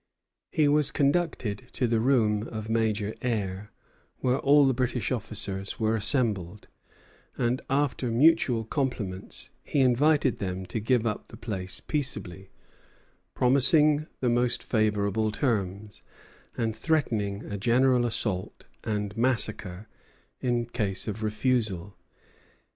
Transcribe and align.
He 0.51 0.67
was 0.67 0.89
conducted 0.89 1.69
to 1.73 1.85
the 1.85 1.99
room 1.99 2.47
of 2.47 2.71
Major 2.71 3.13
Eyre, 3.21 3.69
where 4.17 4.39
all 4.39 4.65
the 4.65 4.73
British 4.73 5.11
officers 5.11 5.79
were 5.79 5.95
assembled; 5.95 6.67
and, 7.37 7.61
after 7.69 8.09
mutual 8.09 8.65
compliments, 8.65 9.51
he 9.61 9.81
invited 9.81 10.39
them 10.39 10.65
to 10.65 10.79
give 10.79 11.05
up 11.05 11.27
the 11.27 11.37
place 11.37 11.79
peaceably, 11.81 12.49
promising 13.35 14.07
the 14.21 14.29
most 14.29 14.63
favorable 14.63 15.29
terms, 15.31 16.01
and 16.57 16.75
threatening 16.75 17.43
a 17.45 17.57
general 17.59 18.03
assault 18.03 18.65
and 18.83 19.15
massacre 19.15 19.87
in 20.39 20.65
case 20.65 21.07
of 21.07 21.21
refusal. 21.21 21.95